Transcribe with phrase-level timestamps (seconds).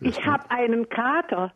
[0.00, 1.52] Ich habe einen Kater,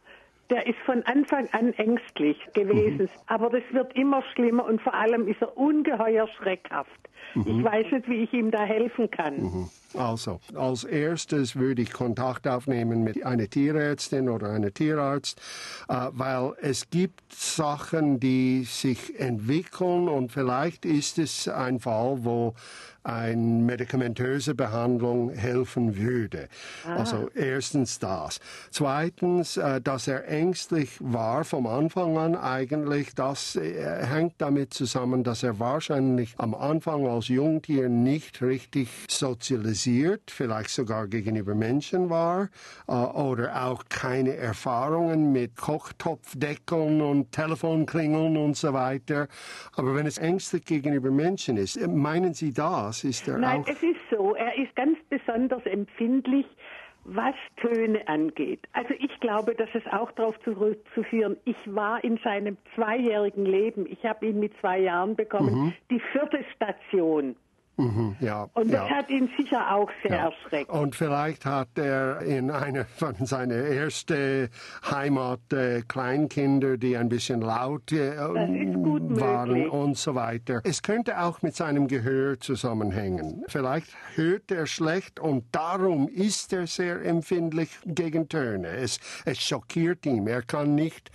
[0.50, 3.04] der ist von Anfang an ängstlich gewesen.
[3.04, 3.08] Mhm.
[3.26, 6.90] Aber das wird immer schlimmer und vor allem ist er ungeheuer schreckhaft.
[7.34, 7.44] Mhm.
[7.46, 9.42] Ich weiß nicht, wie ich ihm da helfen kann.
[9.42, 9.70] Mhm.
[9.96, 15.40] Also, als erstes würde ich Kontakt aufnehmen mit einer Tierärztin oder einem Tierarzt,
[15.88, 22.54] äh, weil es gibt Sachen, die sich entwickeln und vielleicht ist es ein Fall, wo
[23.04, 26.48] eine medikamentöse Behandlung helfen würde.
[26.86, 26.96] Ah.
[26.96, 28.38] Also erstens das.
[28.70, 35.24] Zweitens, äh, dass er ängstlich war vom Anfang an eigentlich, das äh, hängt damit zusammen,
[35.24, 39.81] dass er wahrscheinlich am Anfang als Jungtier nicht richtig sozialisiert,
[40.30, 42.48] vielleicht sogar gegenüber Menschen war
[42.88, 49.28] äh, oder auch keine Erfahrungen mit Kochtopfdeckeln und Telefonklingeln und so weiter.
[49.76, 53.04] Aber wenn es ängstlich gegenüber Menschen ist, meinen Sie das?
[53.04, 53.68] Ist er Nein, auch?
[53.68, 56.46] es ist so, er ist ganz besonders empfindlich,
[57.04, 58.60] was Töne angeht.
[58.72, 61.36] Also ich glaube, das ist auch darauf zurückzuführen.
[61.44, 65.72] Ich war in seinem zweijährigen Leben, ich habe ihn mit zwei Jahren bekommen, mhm.
[65.90, 67.36] die vierte Station.
[67.76, 68.96] Mhm, ja, und das ja.
[68.96, 70.28] hat ihn sicher auch sehr ja.
[70.28, 70.70] erschreckt.
[70.70, 74.50] Und vielleicht hat er in einer von seiner ersten
[74.90, 79.72] Heimat äh, Kleinkinder, die ein bisschen laut äh, waren möglich.
[79.72, 80.60] und so weiter.
[80.64, 83.44] Es könnte auch mit seinem Gehör zusammenhängen.
[83.48, 88.68] Vielleicht hört er schlecht und darum ist er sehr empfindlich gegen Töne.
[88.68, 90.26] Es, es schockiert ihn.
[90.26, 91.10] Er kann nicht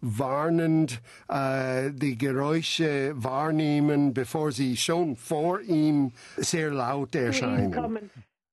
[0.00, 8.10] warnend äh, die Geräusche wahrnehmen, bevor sie schon vor ihm sehr laut erscheinen.